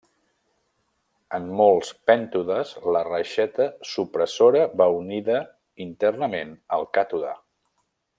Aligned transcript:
En 1.37 1.43
molts 1.59 1.91
pèntodes 2.09 2.71
la 2.95 3.03
reixeta 3.09 3.67
supressora 3.91 4.63
va 4.81 4.89
unida 5.01 5.37
internament 5.89 6.57
al 6.79 6.89
càtode. 6.99 7.37